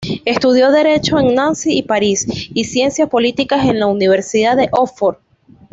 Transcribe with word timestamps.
Estudió 0.25 0.71
Derecho 0.71 1.19
en 1.19 1.35
Nancy 1.35 1.77
y 1.77 1.83
París, 1.83 2.25
y 2.27 2.63
Ciencias 2.63 3.07
Políticas 3.07 3.65
en 3.67 3.79
la 3.79 3.85
Universidad 3.85 4.57
de 4.57 4.67
Oxford. 4.71 5.17